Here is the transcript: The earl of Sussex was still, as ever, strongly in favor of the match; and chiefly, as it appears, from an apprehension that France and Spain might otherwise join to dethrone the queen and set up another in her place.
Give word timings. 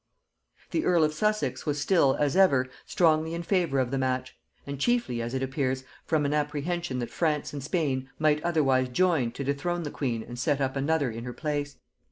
The 0.71 0.83
earl 0.83 1.03
of 1.03 1.13
Sussex 1.13 1.67
was 1.67 1.79
still, 1.79 2.15
as 2.15 2.35
ever, 2.35 2.67
strongly 2.87 3.35
in 3.35 3.43
favor 3.43 3.77
of 3.77 3.91
the 3.91 3.99
match; 3.99 4.35
and 4.65 4.79
chiefly, 4.79 5.21
as 5.21 5.35
it 5.35 5.43
appears, 5.43 5.83
from 6.07 6.25
an 6.25 6.33
apprehension 6.33 6.97
that 6.97 7.11
France 7.11 7.53
and 7.53 7.63
Spain 7.63 8.09
might 8.17 8.41
otherwise 8.41 8.89
join 8.89 9.31
to 9.33 9.43
dethrone 9.43 9.83
the 9.83 9.91
queen 9.91 10.23
and 10.23 10.39
set 10.39 10.59
up 10.59 10.75
another 10.75 11.11
in 11.11 11.23
her 11.23 11.33
place. 11.33 11.77